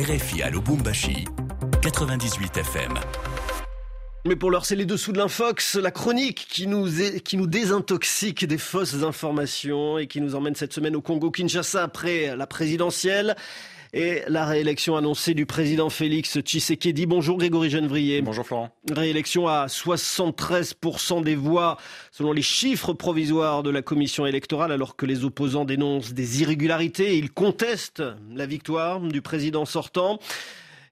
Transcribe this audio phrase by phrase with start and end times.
[0.00, 1.26] RFI à Lubumbashi,
[1.82, 2.94] 98 FM.
[4.24, 6.88] Mais pour l'heure, c'est les dessous de l'infox, la chronique qui nous,
[7.22, 12.34] qui nous désintoxique des fausses informations et qui nous emmène cette semaine au Congo-Kinshasa après
[12.34, 13.36] la présidentielle
[13.92, 17.06] et la réélection annoncée du président Félix Tshisekedi.
[17.06, 18.22] Bonjour Grégory Genevrier.
[18.22, 18.70] Bonjour Florent.
[18.90, 21.76] Réélection à 73% des voix
[22.12, 27.14] selon les chiffres provisoires de la commission électorale alors que les opposants dénoncent des irrégularités
[27.14, 30.18] et ils contestent la victoire du président sortant.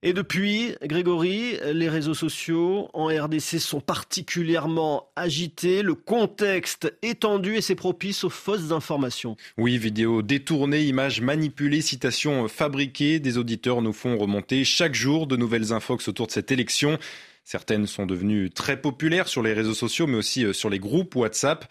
[0.04, 5.82] Et depuis, Grégory, les réseaux sociaux en RDC sont particulièrement agités.
[5.82, 9.36] Le contexte étendu et c'est propice aux fausses informations.
[9.56, 13.18] Oui, vidéos détournées, images manipulées, citations fabriquées.
[13.18, 16.96] Des auditeurs nous font remonter chaque jour de nouvelles infox autour de cette élection.
[17.42, 21.16] Certaines sont devenues très populaires sur les réseaux sociaux, mais aussi euh, sur les groupes
[21.16, 21.64] WhatsApp.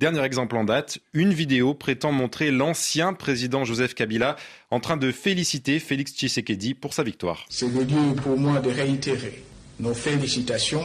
[0.00, 4.34] Dernier exemple en date, une vidéo prétend montrer l'ancien président Joseph Kabila
[4.72, 7.46] en train de féliciter Félix Tshisekedi pour sa victoire.
[7.48, 9.44] C'est le lieu pour moi de réitérer
[9.78, 10.84] nos félicitations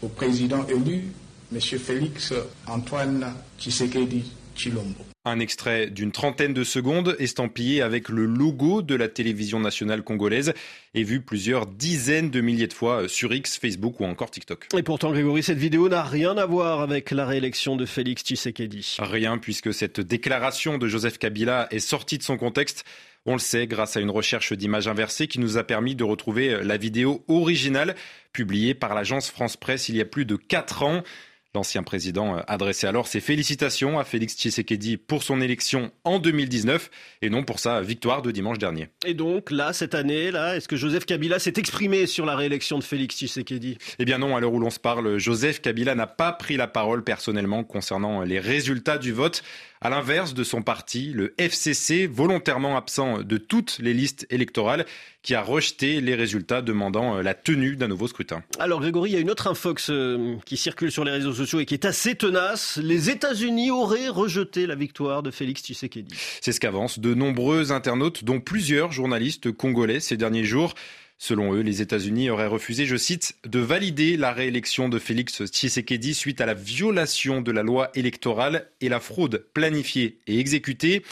[0.00, 1.12] au président élu,
[1.52, 1.60] M.
[1.60, 2.32] Félix
[2.66, 5.04] Antoine Tshisekedi Chilombo.
[5.24, 10.52] Un extrait d'une trentaine de secondes estampillé avec le logo de la télévision nationale congolaise
[10.94, 14.68] et vu plusieurs dizaines de milliers de fois sur X, Facebook ou encore TikTok.
[14.76, 18.96] Et pourtant, Grégory, cette vidéo n'a rien à voir avec la réélection de Félix Tshisekedi.
[18.98, 22.84] Rien, puisque cette déclaration de Joseph Kabila est sortie de son contexte.
[23.26, 26.62] On le sait grâce à une recherche d'images inversées qui nous a permis de retrouver
[26.62, 27.94] la vidéo originale
[28.34, 31.02] publiée par l'agence France Presse il y a plus de 4 ans.
[31.54, 36.90] L'ancien président adressait alors ses félicitations à Félix Tshisekedi pour son élection en 2019
[37.22, 38.88] et non pour sa victoire de dimanche dernier.
[39.06, 42.78] Et donc là, cette année, là, est-ce que Joseph Kabila s'est exprimé sur la réélection
[42.78, 43.78] de Félix Tshisekedi?
[44.00, 46.66] Eh bien non, à l'heure où l'on se parle, Joseph Kabila n'a pas pris la
[46.66, 49.44] parole personnellement concernant les résultats du vote.
[49.80, 54.86] À l'inverse de son parti, le FCC, volontairement absent de toutes les listes électorales,
[55.24, 58.44] qui a rejeté les résultats demandant la tenue d'un nouveau scrutin.
[58.60, 61.60] Alors Grégory, il y a une autre infox euh, qui circule sur les réseaux sociaux
[61.60, 62.78] et qui est assez tenace.
[62.82, 66.14] Les États-Unis auraient rejeté la victoire de Félix Tshisekedi.
[66.42, 70.74] C'est ce qu'avancent de nombreux internautes, dont plusieurs journalistes congolais ces derniers jours.
[71.16, 76.12] Selon eux, les États-Unis auraient refusé, je cite, de valider la réélection de Félix Tshisekedi
[76.12, 81.02] suite à la violation de la loi électorale et la fraude planifiée et exécutée.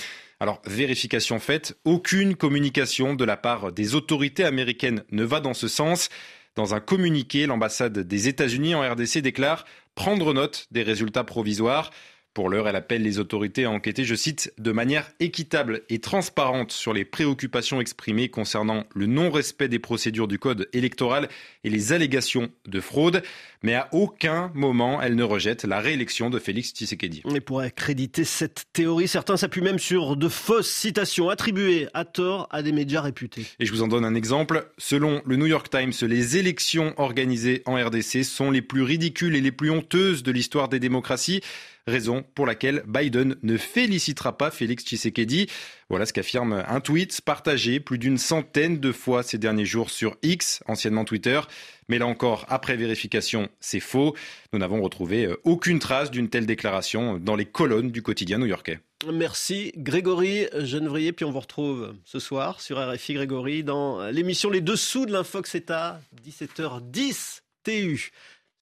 [0.42, 5.68] Alors, vérification faite, aucune communication de la part des autorités américaines ne va dans ce
[5.68, 6.08] sens.
[6.56, 9.64] Dans un communiqué, l'ambassade des États-Unis en RDC déclare
[9.94, 11.92] prendre note des résultats provisoires.
[12.34, 16.72] Pour l'heure, elle appelle les autorités à enquêter, je cite, de manière équitable et transparente
[16.72, 21.28] sur les préoccupations exprimées concernant le non-respect des procédures du code électoral
[21.62, 23.22] et les allégations de fraude.
[23.62, 27.22] Mais à aucun moment, elle ne rejette la réélection de Félix Tshisekedi.
[27.34, 32.48] Et pour accréditer cette théorie, certains s'appuient même sur de fausses citations attribuées à tort
[32.50, 33.44] à des médias réputés.
[33.60, 34.70] Et je vous en donne un exemple.
[34.78, 39.42] Selon le New York Times, les élections organisées en RDC sont les plus ridicules et
[39.42, 41.42] les plus honteuses de l'histoire des démocraties
[41.86, 45.48] raison pour laquelle Biden ne félicitera pas Félix Tshisekedi.
[45.88, 50.16] Voilà ce qu'affirme un tweet partagé plus d'une centaine de fois ces derniers jours sur
[50.22, 51.40] X, anciennement Twitter.
[51.88, 54.14] Mais là encore, après vérification, c'est faux.
[54.52, 58.78] Nous n'avons retrouvé aucune trace d'une telle déclaration dans les colonnes du quotidien new-yorkais.
[59.12, 61.12] Merci Grégory Genevrier.
[61.12, 65.56] Puis on vous retrouve ce soir sur RFI Grégory dans l'émission Les Dessous de l'Infox.
[65.68, 68.12] À 17h10 TU.